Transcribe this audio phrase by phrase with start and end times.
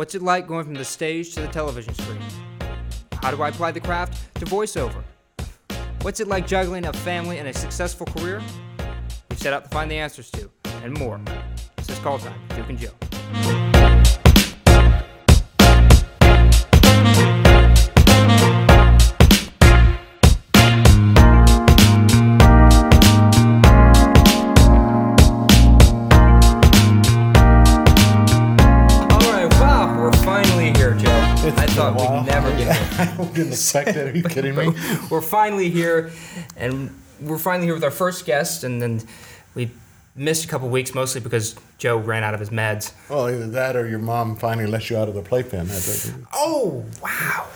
[0.00, 2.22] What's it like going from the stage to the television screen?
[3.20, 5.04] How do I apply the craft to voiceover?
[6.00, 8.40] What's it like juggling a family and a successful career?
[9.28, 10.50] We've set out to find the answers to,
[10.82, 11.20] and more.
[11.76, 13.69] This is Call Time, Duke and Joe.
[33.50, 34.06] I wouldn't expect that.
[34.08, 34.74] Are you kidding me?
[35.10, 36.10] we're finally here,
[36.56, 39.02] and we're finally here with our first guest, and then
[39.54, 39.70] we
[40.14, 42.92] missed a couple weeks mostly because Joe ran out of his meds.
[43.08, 45.68] Well, either that or your mom finally let you out of the playpen.
[46.32, 47.46] Oh wow,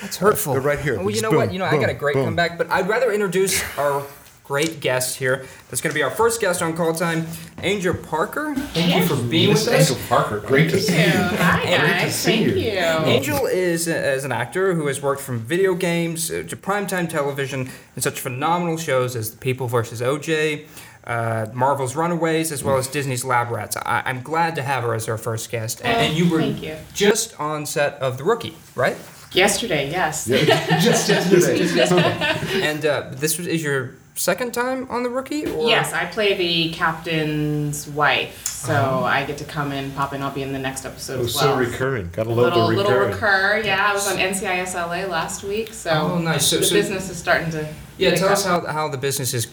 [0.00, 0.52] that's hurtful.
[0.54, 0.98] They're right here.
[0.98, 1.52] Well, you know boom, what?
[1.52, 2.24] You know I got a great boom.
[2.24, 4.06] comeback, but I'd rather introduce our
[4.44, 5.46] great guest here.
[5.70, 7.26] That's going to be our first guest on Call Time,
[7.62, 8.54] Angel Parker.
[8.54, 9.90] Thank you for being with us.
[9.90, 11.10] Angel Parker, great to see you.
[11.10, 12.54] Hi And great to guys, see thank you.
[12.62, 12.70] you.
[12.78, 17.08] Angel is uh, as an actor who has worked from video games uh, to primetime
[17.08, 20.00] television in such phenomenal shows as The People vs.
[20.00, 20.66] OJ,
[21.04, 23.76] uh, Marvel's Runaways, as well as Disney's Lab Rats.
[23.76, 25.80] I- I'm glad to have her as our first guest.
[25.84, 26.76] And, and you were thank you.
[26.94, 28.96] just on set of The Rookie, right?
[29.32, 30.26] Yesterday, yes.
[30.26, 32.66] Just yesterday.
[32.68, 35.46] And uh, this was, is your second time on The Rookie?
[35.46, 35.66] Or?
[35.68, 39.04] Yes, I play the captain's wife, so Uh-huh.
[39.04, 40.22] I get to come in, pop in.
[40.22, 41.56] I'll be in the next episode Oh, as so well.
[41.58, 42.10] recurring.
[42.12, 43.12] Gotta love little the little recurring.
[43.14, 43.90] recur, yeah.
[43.90, 46.46] I was on NCIS LA last week, so Oh, nice.
[46.46, 47.66] So- the so- business is starting to.
[47.98, 49.46] Yeah, tell us how, how the business is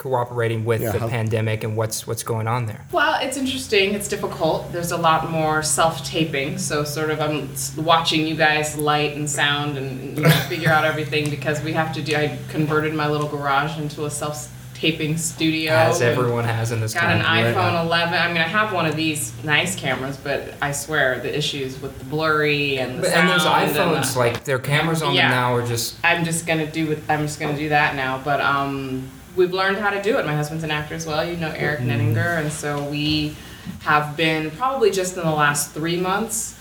[0.00, 2.80] cooperating with Yeah, the how- pandemic and what's what's going on there.
[2.90, 3.94] Well, it's interesting.
[3.94, 4.72] It's difficult.
[4.72, 9.76] There's a lot more self-taping, so sort of I'm watching you guys light and sound
[9.76, 12.16] and you know, figure out everything because we have to do.
[12.16, 15.72] I converted my little garage into a self-taping studio.
[15.74, 17.52] As everyone has in this Got an country.
[17.52, 18.14] iPhone 11.
[18.14, 21.98] I mean, I have one of these nice cameras, but I swear the issues with
[21.98, 25.14] the blurry and the But, and those sound and iPhones, the- like their cameras on
[25.14, 25.28] Yeah.
[25.28, 27.08] them now are just I'm just gonna do with.
[27.10, 28.18] I'm just gonna do that now.
[28.24, 30.26] But um, we've learned how to do it.
[30.26, 31.24] My husband's an actor as well.
[31.24, 31.90] You know Eric Mm-hmm.
[31.90, 33.34] Nenninger, and so we
[33.80, 36.56] have been probably just in the last three months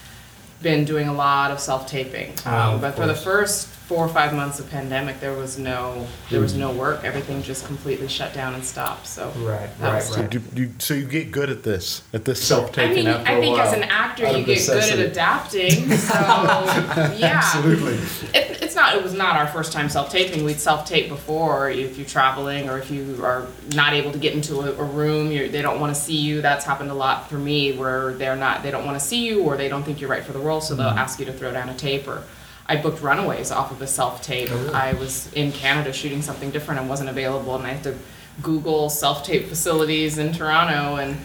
[0.62, 2.34] been doing a lot of self taping.
[2.46, 5.58] Oh, Um, of but for the first four or five months of pandemic, there was
[5.58, 7.04] no there was no work.
[7.04, 9.08] Everything just completely shut down and stopped.
[9.08, 9.30] So.
[9.38, 10.30] right, That right, was- So, right.
[10.30, 13.40] do you, so you get good at this, at this I self-taping I mean, I
[13.40, 13.68] think while.
[13.68, 15.90] as an actor, you of get good at adapting.
[15.92, 16.14] So
[17.18, 17.96] yeah, Absolutely.
[18.34, 18.96] It, it's not.
[18.96, 20.44] It was not our first time self taping.
[20.44, 21.70] We'd self tape before.
[21.70, 25.30] If you're traveling or if you are not able to get into a, a room,
[25.30, 26.42] they don't want to see you.
[26.42, 28.64] That's happened a lot for me, where they're not.
[28.64, 30.62] They don't want to see you, or they don't think you're right for the role,
[30.62, 30.98] so they'll mm-hmm.
[30.98, 32.08] ask you to throw down a tape.
[32.08, 32.24] Or
[32.68, 34.50] I booked Runaways off of a self tape.
[34.52, 34.74] Oh, really?
[34.74, 37.98] I was in Canada shooting something different and wasn't available, and I had to
[38.42, 41.18] Google self tape facilities in Toronto and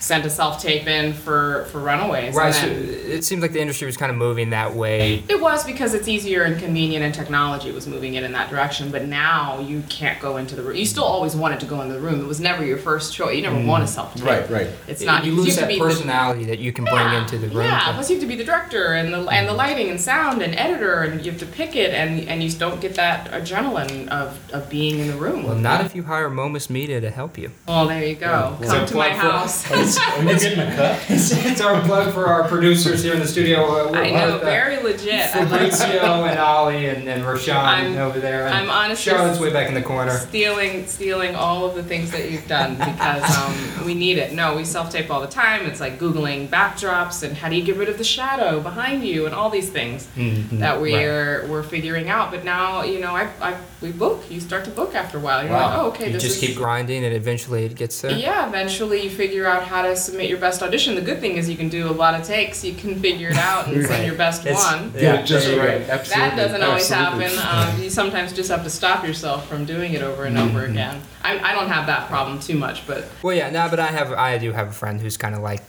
[0.00, 2.34] sent a self tape in for for Runaways.
[2.34, 5.22] Right, and so it seemed like the industry was kind of moving that way.
[5.28, 8.90] it was because it's easier and convenient and technology was moving it in that direction.
[8.90, 10.76] But now you can't go into the room.
[10.76, 12.20] You still always wanted to go into the room.
[12.20, 13.36] It was never your first choice.
[13.36, 13.66] You never mm-hmm.
[13.66, 14.24] want a self tape.
[14.24, 14.70] Right, right.
[14.88, 15.24] It's not.
[15.24, 17.66] you because lose that be the- personality that you can bring into the room.
[17.66, 19.58] Yeah, plus you have to be the director and the and the mm-hmm.
[19.58, 22.80] lighting and sound and editor and you have to pick it and and you don't
[22.80, 25.44] get that adrenaline of, of being in the room.
[25.44, 27.50] well, not if you hire Momus Media to help you.
[27.68, 28.56] Well, there you go.
[28.60, 28.66] Yeah.
[28.66, 29.50] Come to my plug
[29.94, 30.18] for- house.
[30.20, 31.00] Are you getting a cut?
[31.10, 33.64] It's, it's our plug for our producers here in the studio.
[33.88, 35.14] Uh, I know, uh, very legit.
[35.34, 38.46] I Fabrizio and Ollie and, and Rashawn I'm- over there.
[38.46, 40.12] And I'm honestly Charlotte's way back in the corner.
[40.18, 44.32] stealing stealing all of the things that you've done because um, we need it.
[44.32, 45.66] No, we self tape all the time.
[45.66, 49.26] It's like googling backdrops and how do you get rid of the shadow behind you
[49.26, 52.30] and all these things Mhm, that we're we're figuring out.
[52.30, 54.22] But now you know, I, I we book.
[54.30, 55.42] You start to book after a while.
[55.42, 56.48] You're like, oh, okay, You this just is.
[56.48, 58.10] keep grinding, and eventually it gets there.
[58.12, 60.94] yeah, eventually you figure out how to submit your best audition.
[60.94, 62.64] The good thing is you can do a lot of takes.
[62.64, 64.92] You can figure it out and send your best It's- one.
[64.94, 65.88] Yeah, Yeah, just there right.
[65.88, 66.28] Absolutely.
[66.30, 67.36] That doesn't always Absolutely.
[67.36, 67.74] happen.
[67.74, 70.70] Um, you sometimes just have to stop yourself from doing it over and over Mm-hmm.
[70.72, 71.00] again.
[71.22, 74.12] I, I don't have that problem too much, but Well, yeah, no, but I have,
[74.12, 75.62] I do have a friend who's kind of like,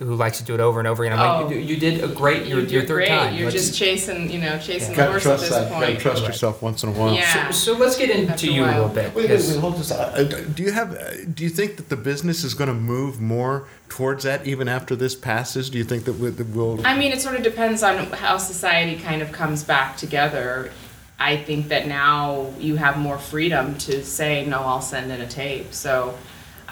[0.00, 1.18] who likes to do it over and over again.
[1.18, 1.44] I'm Oh.
[1.44, 3.08] like, you, you did a great, your, you're, your third great.
[3.08, 3.34] time.
[3.34, 5.68] You're Let's- just chasing, you know, chasing the Gotta horse at this that.
[5.68, 6.00] Gotta point.
[6.00, 6.28] trust Right.
[6.28, 7.12] yourself once in a while.
[7.14, 7.50] Yeah.
[7.50, 9.14] So, so let's get into After a you a little bit.
[9.14, 9.90] Wait, wait, wait, hold this.
[9.90, 10.94] Uh, do you have?
[10.96, 14.68] Uh, do you think that the business is going to move more towards that even
[14.68, 15.68] after this passes?
[15.68, 16.80] Do you think that we- that we'll?
[16.86, 20.70] I mean, it sort of depends on how society kind of comes back together.
[21.18, 25.26] I think that now you have more freedom to say, no, I'll send in a
[25.28, 25.74] tape.
[25.74, 26.14] So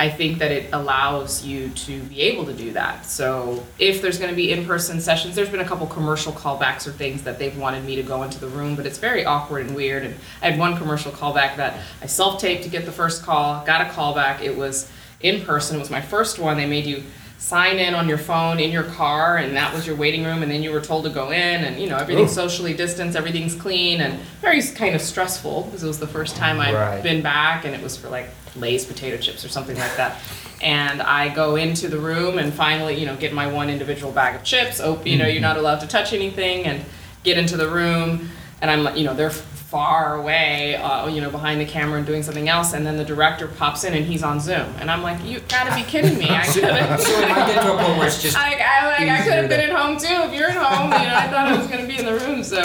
[0.00, 3.04] I think that it allows you to be able to do that.
[3.04, 6.86] So if there's going to be in person sessions, there's been a couple commercial callbacks
[6.86, 9.66] or things that they've wanted me to go into the room, but it's very awkward
[9.66, 10.04] and weird.
[10.04, 13.64] And I had one commercial callback that I self taped to get the first call,
[13.66, 14.40] got a callback.
[14.40, 14.88] It was
[15.20, 16.56] in person, it was my first one.
[16.56, 17.02] They made you
[17.38, 20.50] sign in on your phone in your car, and that was your waiting room, and
[20.50, 24.00] then you were told to go in, and you know everything's socially distanced, everything's clean,
[24.00, 27.02] and very kind of stressful because it was the first time I'd Right.
[27.02, 30.20] been back, and it was for like Lay's potato chips or something like that.
[30.60, 34.34] And I go into the room and finally, you know, get my one individual bag
[34.34, 34.80] of chips.
[34.80, 36.84] Oh, you know, you're not allowed to touch anything, and
[37.24, 38.30] get into the room,
[38.60, 42.06] and I'm, like, you know, they're far away, uh, you know, behind the camera and
[42.06, 45.02] doing something else, and then the director pops in and he's on Zoom, and I'm
[45.02, 46.30] like, you gotta be kidding me!
[46.30, 47.00] I could have.
[47.00, 49.32] So it might get to a point where it's just I, I, like, I could
[49.34, 50.06] have been at home too.
[50.06, 52.14] If you're at home, you know, I thought I was going to be in the
[52.14, 52.42] room.
[52.42, 52.62] So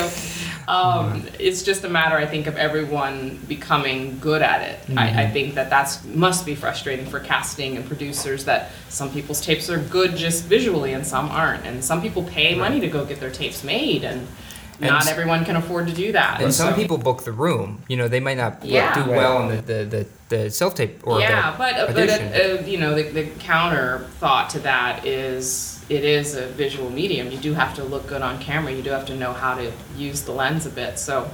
[0.67, 4.79] um, it's just a matter, I think, of everyone becoming good at it.
[4.97, 9.41] I, I think that that's must be frustrating for casting and producers that some people's
[9.41, 13.05] tapes are good just visually and some aren't, and some people pay money to go
[13.05, 14.27] get their tapes made, and,
[14.79, 16.41] And not s- everyone can afford to do that.
[16.41, 17.83] And some So- people book the room.
[17.87, 18.93] You know, they might not Yeah.
[19.03, 20.07] do well in the, the, the,
[20.45, 22.27] the self tape or yeah, the but but audition.
[22.33, 26.89] uh, uh, you know the, the counter thought to that is it is a visual
[26.89, 27.29] medium.
[27.31, 28.71] You do have to look good on camera.
[28.71, 30.97] You do have to know how to use the lens a bit.
[30.99, 31.29] So,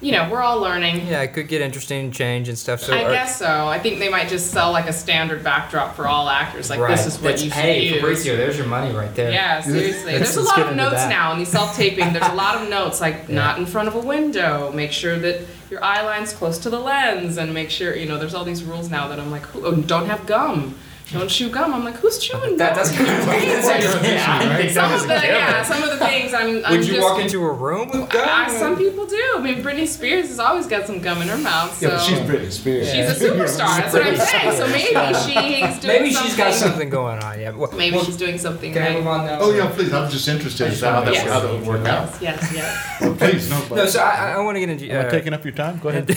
[0.00, 1.06] you know, we're all learning.
[1.06, 2.80] yeah, it could get interesting and change and stuff.
[2.80, 3.68] So I are- guess so.
[3.68, 6.70] I think they might just sell like a standard backdrop for all actors.
[6.70, 6.90] Like right.
[6.96, 7.94] this is what That's- you should hey, use.
[8.00, 9.30] Fabrizio, there's your money right there.
[9.30, 10.12] Yeah, seriously.
[10.18, 12.12] There's a lot of notes now in these self-taping.
[12.12, 13.34] There's a lot of notes like Yeah.
[13.36, 14.72] not in front of a window.
[14.72, 18.18] Make sure that your eye line's close to the lens, and make sure you know.
[18.18, 20.74] There's all these rules now that I'm like, oh, don't have gum.
[21.12, 21.74] Don't chew gum.
[21.74, 22.76] I'm like, who's chewing That, gum?
[22.84, 25.96] that's kind of like Yeah, I think that some of the yeah, some of the
[25.98, 26.64] things I'm.
[26.64, 28.26] I'm Would you just, walk into a room with gum?
[28.28, 29.34] I, some people do.
[29.36, 31.76] I mean, Britney Spears has always got some gum in her mouth.
[31.78, 32.90] So Yeah, but she's Britney Spears.
[32.90, 33.76] she's a superstar.
[33.76, 34.56] That's what I'm saying.
[34.56, 36.28] So maybe she's doing Maybe something.
[36.30, 37.38] she's got something going on.
[37.40, 37.50] Yeah.
[37.50, 39.38] Well, Maybe well, she's doing something Can I move on now?
[39.40, 39.92] Oh yeah, please.
[39.92, 41.44] I'm just interested in how that, Yes.
[41.44, 42.10] would work out.
[42.22, 43.00] Yes, yes, yes.
[43.00, 43.68] Well, please, no.
[43.76, 44.88] No, so I, I want to get into.
[44.90, 45.78] Am I Uh, taking up your time?
[45.78, 46.10] Go ahead.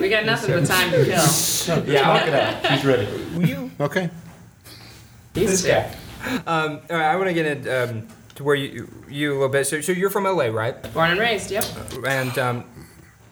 [0.00, 1.84] We got nothing but time to kill.
[1.86, 2.66] yeah, Knock it out.
[2.66, 3.06] She's ready.
[3.34, 3.70] Will you.
[3.80, 4.10] Okay.
[5.34, 5.68] These two.
[5.68, 5.94] guy.
[6.46, 9.48] Um, all right, I want to get into um, to where you you a little
[9.48, 9.66] bit.
[9.66, 10.80] So, so you're from LA, right?
[10.94, 11.64] Born and raised, yep.
[12.06, 12.64] And um,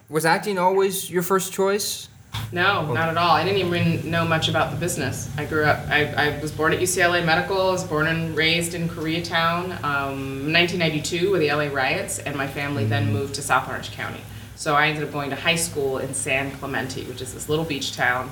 [0.09, 2.09] was acting always your first choice?
[2.53, 3.31] No, not at all.
[3.31, 5.31] I didn't even know much about the business.
[5.37, 7.61] I grew up, I, I was born at UCLA Medical.
[7.61, 9.65] I was born and raised in Koreatown.
[9.83, 14.21] Um, 1992 were the LA riots, and my family then moved to South Orange County.
[14.59, 17.65] So I ended up going to high school in San Clemente, which is this little
[17.65, 18.29] beach town,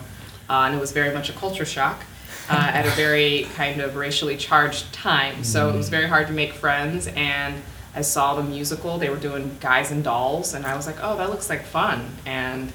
[0.51, 2.03] uh, and it was very much a culture shock.
[2.49, 5.43] Uh, at a very kind of racially charged time.
[5.43, 7.61] So it was very hard to make friends, and
[7.93, 8.99] I saw the musical.
[8.99, 12.09] They were doing Guys and Dolls, and I was like, oh, that looks like fun.
[12.25, 12.73] And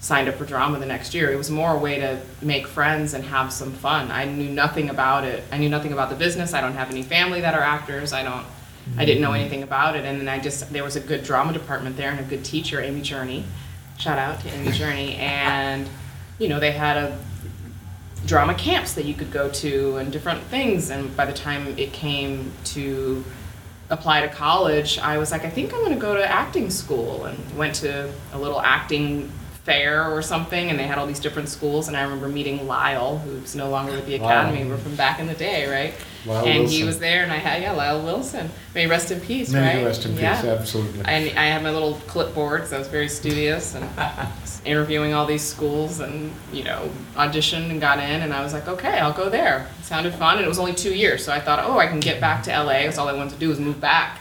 [0.00, 1.30] signed up for drama the next year.
[1.30, 4.10] It was more a way to make friends and have some fun.
[4.10, 5.44] I knew nothing about it.
[5.52, 6.52] I knew nothing about the business.
[6.52, 8.12] I don't have any family that are actors.
[8.12, 8.44] I don't.
[8.98, 11.52] I didn't know anything about it, and then I just there was a good drama
[11.52, 13.44] department there and a good teacher, Amy Journey.
[13.98, 15.88] Shout out to Amy Journey, and
[16.38, 17.18] you know they had a
[18.26, 20.90] drama camps that you could go to and different things.
[20.90, 23.24] And by the time it came to
[23.90, 27.24] apply to college, I was like, I think I'm going to go to acting school,
[27.24, 29.30] and went to a little acting
[29.64, 31.88] fair or something, and they had all these different schools.
[31.88, 34.64] And I remember meeting Lyle, who's no longer with the academy.
[34.68, 35.94] We're from back in the day, right?
[36.26, 38.50] Lyle and he was there, and I had yeah, Lyle Wilson.
[38.74, 39.78] May he rest in peace, May right?
[39.80, 40.22] you rest in peace.
[40.22, 40.56] Yeah.
[40.58, 41.00] Absolutely.
[41.04, 43.88] And I had my little clipboard, so I was very studious and
[44.64, 48.22] interviewing all these schools and, you know, auditioned and got in.
[48.22, 49.68] And I was like, okay, I'll go there.
[49.80, 50.36] It sounded fun.
[50.36, 51.24] And it was only two years.
[51.24, 53.38] So I thought, oh, I can get back to LA because all I wanted to
[53.38, 54.20] do was move back.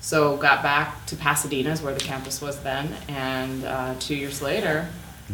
[0.00, 2.92] So got back to Pasadena, is where the campus was then.
[3.08, 4.88] And uh, two years later,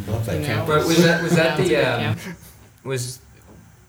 [0.07, 0.69] Love that you know, campus.
[0.69, 2.37] But was that was that it was the um,
[2.85, 3.21] was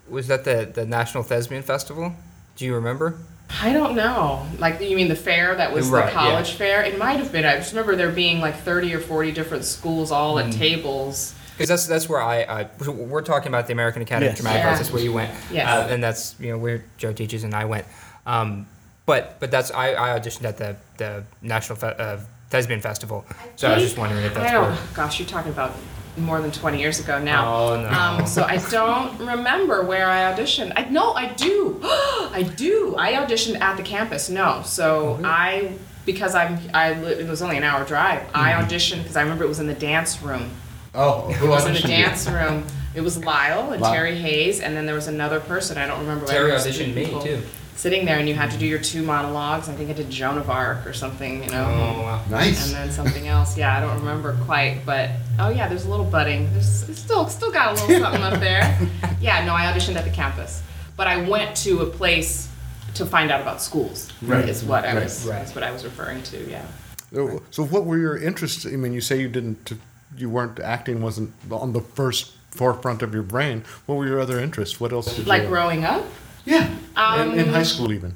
[0.10, 2.14] was that the the National Thespian Festival?
[2.56, 3.18] Do you remember?
[3.64, 4.46] I don't know.
[4.60, 6.14] Like, you mean the fair that was Right, the yeah.
[6.14, 6.84] college fair?
[6.84, 7.46] It might have been.
[7.46, 10.48] I just remember there being like 30 or 40 different schools all Mm.
[10.50, 11.34] at tables.
[11.54, 14.34] Because that's that's where I, I we're talking about the American Academy Yes.
[14.40, 14.68] of Dramatic Yeah.
[14.70, 14.80] Arts.
[14.82, 15.32] That's where you went.
[15.52, 15.68] Yes.
[15.68, 17.86] Uh, and that's you know where Joe teaches and I went.
[18.26, 18.68] Um,
[19.06, 22.18] but but that's I, I auditioned at the the National Fe- uh,
[22.50, 23.26] Thespian Festival.
[23.58, 24.70] So I was just wondering if that's I don't.
[24.72, 24.78] where.
[24.94, 25.74] Gosh, you're talking about
[26.20, 27.54] more than 20 years ago now.
[27.56, 27.90] Oh, no.
[27.90, 30.74] Um, so I don't remember where I auditioned.
[30.76, 31.80] I no, I do.
[31.84, 32.96] I do.
[32.98, 34.30] I auditioned at the campus.
[34.30, 35.26] No, so Mm-hmm.
[35.26, 35.74] I
[36.06, 38.24] because I'm I li- it was only an hour drive.
[38.34, 38.68] I Mm-hmm.
[38.68, 40.50] auditioned because I remember it was in the dance room.
[40.96, 42.04] Oh, who It was in the auditioned you?
[42.06, 42.66] dance room.
[42.96, 43.94] It was Lyle and Lyle.
[43.94, 45.78] Terry Hayes, and then there was another person.
[45.78, 46.26] I don't remember.
[46.26, 47.42] Terry auditioned me too.
[47.80, 49.70] Sitting there, and you had to do your two monologues.
[49.70, 51.42] I think I did Joan of Arc or something.
[51.46, 51.64] You know.
[51.64, 52.22] Oh wow.
[52.30, 52.66] Nice.
[52.66, 53.58] and then something else.
[53.58, 56.52] Yeah, I don't remember quite, but oh yeah, there's a little budding.
[56.52, 56.68] There's
[57.00, 58.78] still still got a little something up there.
[59.22, 60.62] Yeah, no, I auditioned at the campus,
[60.98, 62.50] but I went to a place
[62.96, 64.10] to find out about schools.
[64.22, 65.26] Right, is what I right, was.
[65.26, 65.40] right.
[65.40, 66.50] That's what I was referring to.
[66.50, 66.66] Yeah.
[67.14, 68.66] So, so what were your interests?
[68.66, 69.72] I mean, you say you didn't,
[70.18, 73.64] you weren't acting wasn't on the first forefront of your brain.
[73.86, 74.80] What were your other interests?
[74.82, 75.44] What else did Like you?
[75.44, 76.06] Like growing up.
[76.46, 76.70] Yeah.
[76.96, 78.16] Um, in, in high school, even.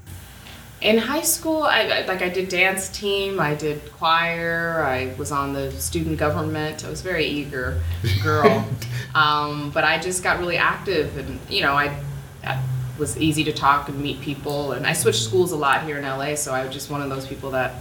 [0.81, 5.31] In high school, I I- like I did dance team, I did choir, I was
[5.31, 6.83] on the student government.
[6.85, 7.79] I was a very eager
[8.21, 8.67] girl,
[9.15, 11.95] um, but I just got really active, and you know, I,
[12.43, 12.61] I
[12.99, 16.03] was easy to talk and meet people, and I switched schools a lot here in
[16.03, 17.75] LA, so I was just one of those people that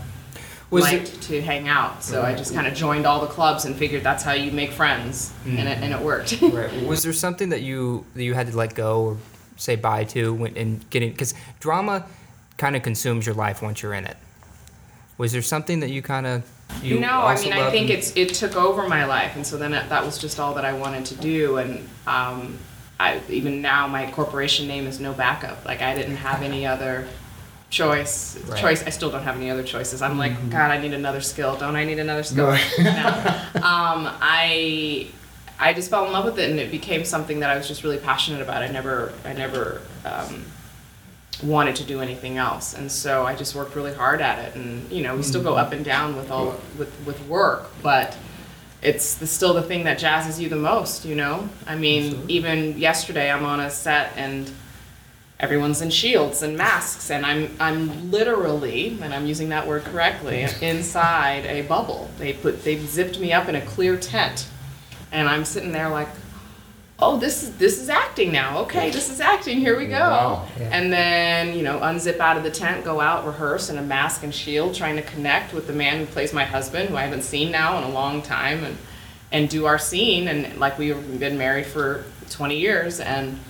[0.70, 2.04] Was liked to hang out.
[2.04, 4.70] So I just kind of joined all the clubs and figured that's how you make
[4.70, 6.40] friends, and it and it worked.
[6.40, 6.86] Right.
[6.86, 9.16] Was there something that you that you had to let go or
[9.62, 12.04] say bye to in getting because drama
[12.58, 14.16] kind of consumes your life once you're in it.
[15.18, 16.42] Was there something that you kind of
[16.82, 19.56] you no, I mean, I think and- it's it took over my life, and so
[19.56, 21.58] then it, that was just all that I wanted to do.
[21.58, 22.58] And um,
[22.98, 25.64] I even now my corporation name is No Backup.
[25.64, 27.06] Like I didn't have any other
[27.68, 28.38] choice.
[28.48, 28.60] Right.
[28.60, 28.86] Choice.
[28.86, 30.02] I still don't have any other choices.
[30.02, 31.56] I'm like, God, I need another skill.
[31.56, 32.56] Don't I need another skill?
[32.78, 32.90] No.
[33.56, 35.08] Um, I
[35.58, 37.84] I just fell in love with it, and it became something that I was just
[37.84, 38.62] really passionate about.
[38.62, 39.80] I never I never.
[40.04, 40.44] Um,
[41.42, 42.74] wanted to do anything else.
[42.74, 44.54] And so i just worked really hard at it.
[44.54, 48.16] And you know we still go up and down with all with with work but
[48.80, 51.48] it's the, still the thing that jazzes you the most you know?
[51.66, 54.50] I mean even yesterday i'm on a set and
[55.40, 60.46] everyone's in shields and masks and i'm i'm literally and i'm using that word correctly
[60.60, 62.10] inside a bubble.
[62.18, 64.46] They put they zipped me up in a clear tent
[65.12, 66.08] and i'm sitting there like
[66.98, 68.60] oh this is this is acting now.
[68.60, 69.58] Okay this is acting.
[69.58, 69.98] Here we go.
[69.98, 70.48] Wow.
[70.58, 70.68] Yeah.
[70.72, 74.22] and then you know unzip out of the tent go out rehearse in a mask
[74.22, 77.22] and shield trying to connect with the man who plays my husband who i haven't
[77.22, 78.76] seen now in a long time and
[79.32, 80.28] and do our scene.
[80.28, 83.00] And like we've been married for 20 years.
[83.00, 83.40] And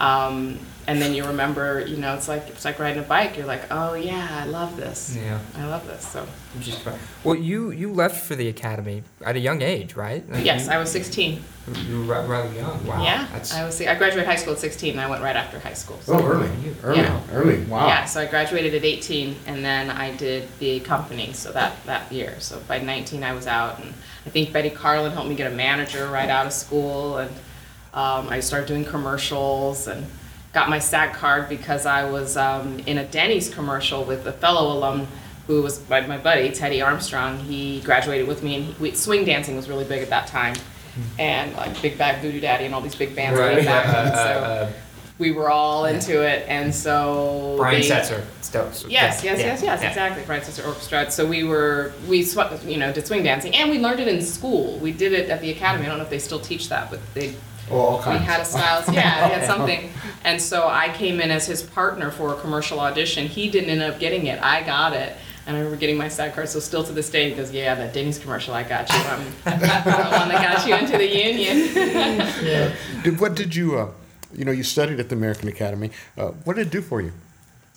[0.00, 0.58] um
[0.88, 3.62] and then you remember you know it's like it's like riding a bike you're like
[3.70, 5.38] oh yeah i love this Yeah.
[5.56, 6.26] i love this so
[6.60, 6.98] Just fine.
[7.24, 10.22] Well, you you left for the academy at a young age, right?
[10.30, 11.42] Like, yes you, i was 16
[11.86, 12.86] you were ra- rather young.
[12.86, 13.02] Wow.
[13.02, 15.58] yeah That's, i was i graduated high school at 16 and i went right after
[15.58, 16.14] high school so.
[16.14, 16.50] Oh, early.
[16.82, 17.00] Early.
[17.00, 17.20] Yeah.
[17.32, 17.58] Early.
[17.64, 17.86] Wow.
[17.88, 21.32] Yeah, so I graduated at 18, and then I did the company.
[21.32, 23.92] So that that year, so by 19 I was out, and
[24.26, 27.30] I think Betty Carlin helped me get a manager right out of school, and
[27.94, 30.06] um, I started doing commercials and
[30.56, 34.72] got my SAG card because I was um, in a Denny's commercial with a fellow
[34.72, 35.06] alum
[35.46, 37.38] who was my, my buddy Teddy Armstrong.
[37.40, 40.54] He graduated with me, and he, we, swing dancing was really big at that time.
[41.18, 43.56] And like Big Bad Voodoo Daddy and all these big bands right.
[43.56, 44.72] came back, uh, and so uh,
[45.18, 48.24] we were all into it, and so Brian they- Setzer.
[48.40, 48.86] Stokes.
[48.88, 49.88] Yes, Yeah, yes, yeah, yes, yes, yeah.
[49.88, 50.22] exactly.
[50.22, 51.10] Francis Orchestra.
[51.10, 54.22] So we were we sw- you know did swing dancing, and we learned it in
[54.22, 54.78] school.
[54.78, 55.84] We did it at the academy.
[55.84, 57.34] I don't know if they still teach that, but they
[57.70, 58.88] Oh, all we had a stylist.
[58.92, 59.90] Yeah, we had something.
[60.24, 63.26] And so I came in as his partner for a commercial audition.
[63.26, 64.42] He didn't end up getting it.
[64.42, 65.16] I got it.
[65.46, 66.48] And I remember getting my SAG card.
[66.48, 68.98] So still to this day, he goes, "Yeah, that Denny's commercial, I got you.
[68.98, 72.72] I'm the one that got you into the union."
[73.04, 73.90] Did, what did you, uh,
[74.34, 75.92] you know, you studied at the American Academy.
[76.18, 77.12] Uh, what did it do for you?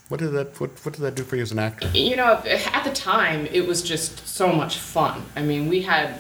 [0.08, 1.88] What did that, what, what did that do for you as an actor?
[1.93, 5.24] you know, at the time, it was just so much fun.
[5.36, 6.15] I mean, we had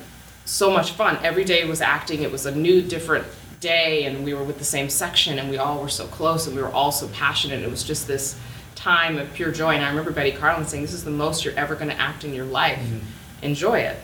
[0.45, 1.17] so much fun.
[1.23, 2.21] Every day was acting.
[2.21, 3.25] It was a new, different
[3.59, 6.55] day, and we were with the same section, and we all were so close, and
[6.55, 7.61] we were all so passionate.
[7.61, 8.39] It was just this
[8.75, 9.75] time of pure joy.
[9.75, 12.23] And I remember Betty Carlin saying, "This is the most you're ever going to act
[12.23, 12.79] in your life.
[12.79, 13.45] Mm-hmm.
[13.45, 13.97] Enjoy it."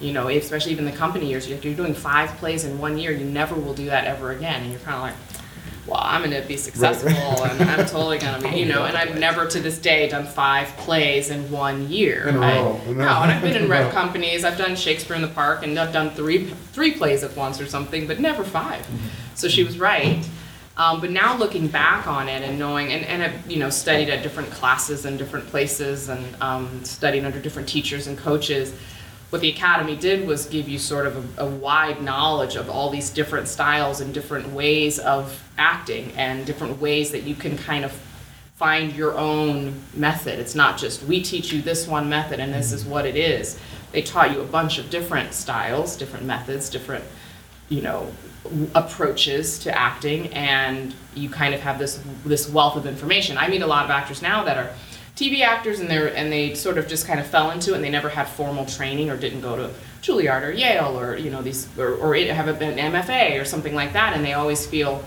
[0.00, 1.48] You know, especially even the company years.
[1.48, 4.62] If you're doing five plays in one year, you never will do that ever again.
[4.62, 5.14] And you're kind of like,
[5.88, 8.96] well, I'm going to be successful and I'm totally going to be, you know, and
[8.96, 12.28] I've never to this day done five plays in one year.
[12.28, 12.80] In a I- row.
[12.86, 12.92] no,
[13.22, 14.44] and I've been in rep companies.
[14.44, 17.66] I've done Shakespeare in the Park and I've done three three plays at once or
[17.66, 18.86] something, but never 5
[19.34, 20.28] So she was right.
[20.76, 24.08] Um, but now looking back on it and knowing, and, and I've, you know, studied
[24.10, 28.72] at different classes and different places and um, studied under different teachers and coaches,
[29.30, 32.90] what the academy did was give you sort of a, a wide knowledge of all
[32.90, 37.84] these different styles and different ways of acting and different ways that you can kind
[37.84, 37.92] of
[38.56, 40.38] find your own method.
[40.38, 43.58] It's not just we teach you this one method and this is what it is.
[43.92, 47.04] They taught you a bunch of different styles, different methods, different,
[47.68, 48.10] you know,
[48.74, 53.36] approaches to acting and you kind of have this this wealth of information.
[53.36, 54.70] I meet a lot of actors now that are
[55.18, 57.84] TV actors and they're and they sort of just kind of fell into it and
[57.84, 59.68] they never had formal training or didn't go to
[60.00, 63.94] Juilliard or Yale or you know these or, or have an MFA or something like
[63.94, 65.02] that and they always feel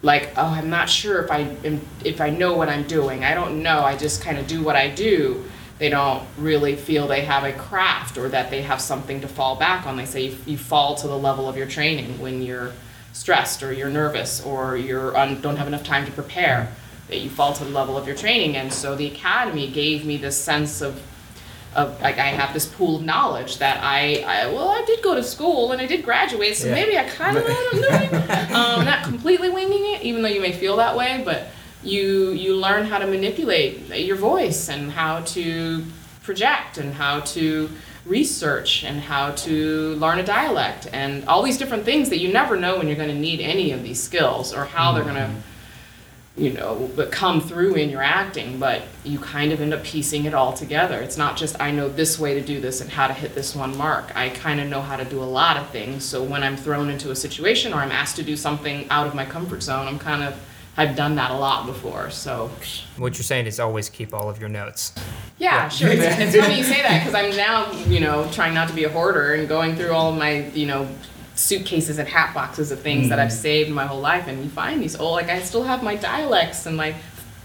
[0.00, 3.24] like oh i'm not sure if i am if i know what i'm doing.
[3.24, 3.80] I don't know.
[3.80, 5.44] I just kind of do what i do.
[5.78, 9.56] They don't really feel they have a craft or that they have something to fall
[9.56, 9.98] back on.
[9.98, 12.72] They say you, you fall to the level of your training when you're
[13.12, 16.72] stressed or you're nervous or you're un, don't have enough time to prepare
[17.08, 20.16] that you fall to the level of your training and so the academy gave me
[20.16, 21.00] this sense of
[21.74, 25.14] of like I have this pool of knowledge that I, I well I did go
[25.14, 26.74] to school and I did graduate so Yeah.
[26.74, 28.22] maybe I kind of know what I'm doing.
[28.54, 31.48] um, not completely winging it, even though you may feel that way, but
[31.82, 35.84] you you learn how to manipulate your voice and how to
[36.22, 37.68] project and how to
[38.06, 42.56] research and how to learn a dialect and all these different things that you never
[42.56, 45.30] know when you're going to need any of these skills or how they're going to
[46.36, 50.26] you know but come through in your acting but you kind of end up piecing
[50.26, 53.06] it all together it's not just i know this way to do this and how
[53.06, 55.66] to hit this one mark i kind of know how to do a lot of
[55.70, 59.06] things so when i'm thrown into a situation or i'm asked to do something out
[59.06, 60.38] of my comfort zone i'm kind of
[60.76, 62.50] i've done that a lot before so
[62.98, 64.92] What you're saying is always keep all of your notes.
[65.38, 65.88] yeah, sure.
[65.90, 68.84] It's, it's funny you say that because I'm now, you know, trying not to be
[68.84, 70.86] a hoarder and going through all of my, you know,
[71.36, 74.26] suitcases and hat boxes of things that I've saved my whole life.
[74.26, 76.94] And you find these old, like I still have my dialects and my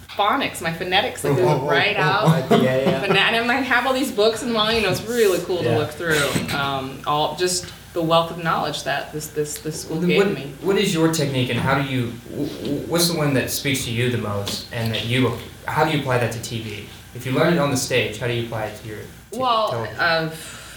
[0.09, 2.49] phonics, my phonetics, like they look right out.
[2.51, 3.03] yeah, yeah.
[3.03, 5.91] And I have all these books and all, you know, it's really cool to look
[5.91, 6.19] through.
[6.57, 10.53] Um, all just the wealth of knowledge that this this this school What, gave me.
[10.61, 12.11] what is your technique, and how do you?
[12.33, 12.47] wh-
[12.85, 15.37] wh- What's the one that speaks to you the most, and that you?
[15.65, 16.85] How do you apply that to TV?
[17.15, 18.97] If you learn it on the stage, how do you apply it to your?
[18.99, 20.29] t- Well, uh,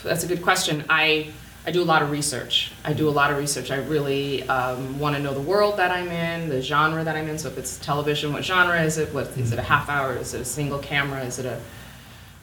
[0.02, 0.84] that's a good question.
[0.90, 1.28] I
[1.66, 2.72] I do a lot of research.
[2.84, 3.70] I do a lot of research.
[3.70, 7.26] I really um, want to know the world that I'm in, the genre that I'm
[7.28, 7.38] in.
[7.38, 9.14] So if it's television, what genre is it?
[9.14, 9.58] What is it?
[9.58, 10.14] A half hour?
[10.14, 11.22] Is it a single camera?
[11.24, 11.60] Is it a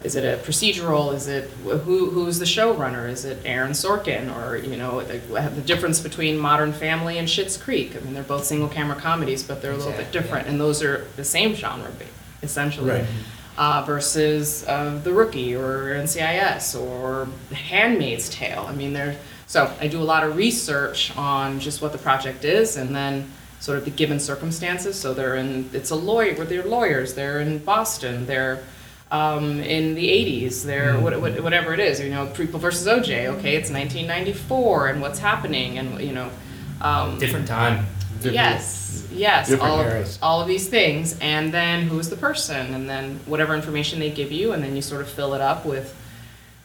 [0.02, 1.14] is it a procedural?
[1.14, 3.08] Is it who who's the showrunner?
[3.08, 5.18] Is it Aaron Sorkin or you know the,
[5.54, 7.94] the difference between Modern Family and Schitt's Creek?
[7.94, 10.60] I mean, they're both single camera comedies, but they're a little bit Exactly, different, and
[10.60, 11.92] those are the same genre,
[12.42, 13.04] essentially Right.
[13.56, 18.66] Uh, versus uh, The Rookie or NCIS or Handmaid's Tale.
[18.68, 19.16] I mean, there.
[19.46, 23.30] So I do a lot of research on just what the project is, and then
[23.60, 24.98] sort of the given circumstances.
[24.98, 25.68] So they're in.
[25.72, 26.44] It's a lawyer.
[26.44, 27.14] They're lawyers.
[27.14, 28.26] They're in Boston.
[28.26, 28.62] They're
[29.10, 30.64] um, in the 80s.
[30.64, 32.00] They're what, what, whatever it is.
[32.00, 33.26] You know, People versus OJ.
[33.38, 36.30] Okay, it's 1994, and what's happening, and you know.
[36.80, 37.86] Um, different time.
[38.22, 39.86] Different- yes, yes, different all of,
[40.22, 44.10] all of these things, and then who is the person, and then whatever information they
[44.10, 45.94] give you, and then you sort of fill it up with,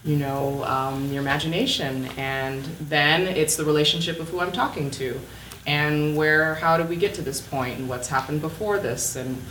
[0.05, 5.20] you know, um, your imagination, and then it's the relationship of who I'm talking to,
[5.65, 9.41] and where, how did we get to this point, and what's happened before this, and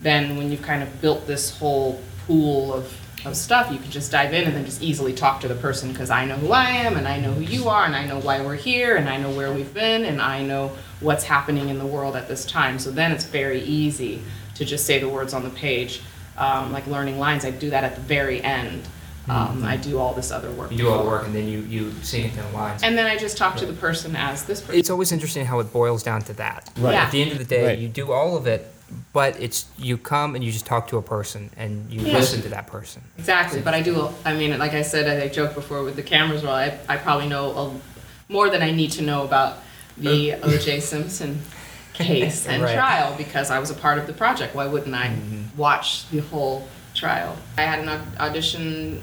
[0.00, 2.92] then when you've kind of built this whole pool of,
[3.24, 5.90] of stuff, you can just dive in and then just easily talk to the person
[5.90, 8.18] because I know who I am and I know who you are and I know
[8.20, 11.78] why we're here and I know where we've been and I know what's happening in
[11.78, 12.78] the world at this time.
[12.78, 14.22] So then it's very easy
[14.56, 16.02] to just say the words on the page.
[16.38, 18.82] Um, like learning lines, I do that at the very end.
[19.28, 20.70] Um, I do all this other work.
[20.70, 22.82] You do all the work, and then you you sing it down the lines.
[22.84, 24.78] And then I just talk to the person as this person.
[24.78, 26.70] it's always interesting how it boils down to that.
[26.78, 26.92] Right.
[26.92, 27.02] Yeah.
[27.04, 27.78] At the end of the day, Right.
[27.78, 28.70] you do all of it,
[29.12, 32.14] but it's you come and you just talk to a person and you Yeah.
[32.14, 33.02] listen to that person.
[33.18, 34.08] Exactly, but I do.
[34.24, 37.28] I mean, like I said, I joked before with the cameras well I, I probably
[37.28, 39.58] know a, more than I need to know about
[39.96, 40.48] the uh.
[40.48, 40.80] O.J.
[40.80, 41.40] Simpson
[41.94, 42.74] case and Right.
[42.74, 44.54] trial because I was a part of the project.
[44.54, 45.56] Why wouldn't I mm-hmm.
[45.56, 47.36] watch the whole trial?
[47.56, 49.02] I had an audition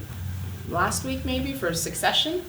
[0.68, 2.42] last week, maybe for Succession.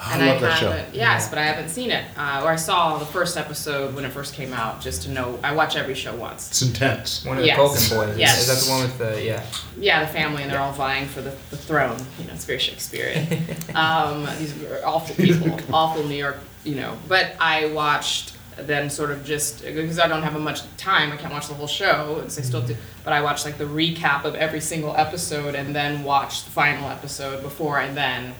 [0.00, 0.70] I love that show.
[0.70, 2.04] haven't, yes, but I haven't seen it.
[2.16, 5.38] Uh, or I saw the first episode when it first came out, just to know.
[5.42, 6.48] I watch every show once.
[6.50, 7.24] It's intense.
[7.24, 7.58] One of the Yes.
[7.58, 8.08] Culkin boys.
[8.10, 8.40] is- Yes.
[8.40, 9.42] Is that the one with the yeah?
[9.76, 11.98] Yeah, the family, and they're all vying for the, the throne.
[12.18, 13.26] You know, it's very Shakespearean.
[13.74, 16.96] um, these are awful people, awful New York, you know.
[17.08, 21.32] But I watched then sort of just because I don't have much time, I can't
[21.32, 22.76] watch the whole show, and so I still do.
[23.04, 26.88] But I watched like the recap of every single episode, and then watched the final
[26.88, 28.34] episode before I then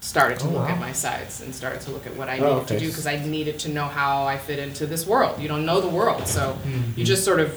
[0.00, 0.74] started to Oh, look wow.
[0.74, 2.74] at my sides and started to look at what I Oh, needed okay.
[2.74, 5.40] to do because I needed to know how I fit into this world.
[5.40, 6.98] You don't know the world, so Mm-hmm.
[6.98, 7.56] you just sort of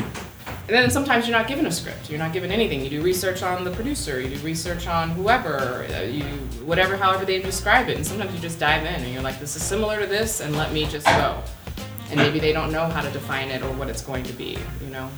[0.68, 2.10] and then sometimes you're not given a script.
[2.10, 2.82] You're not given anything.
[2.82, 4.20] You do research on the producer.
[4.22, 5.86] You do research on whoever.
[5.94, 6.24] Uh, you
[6.66, 7.98] whatever, however they describe it.
[7.98, 10.56] And sometimes you just dive in and you're like, this is similar to this, and
[10.56, 11.42] let me just go.
[12.10, 14.58] And maybe they don't know how to define it or what it's going to be.
[14.84, 15.10] You know.